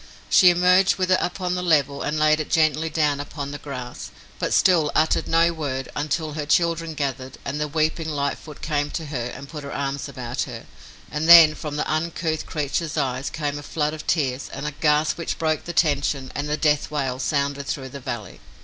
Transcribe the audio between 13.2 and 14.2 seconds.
came a flood of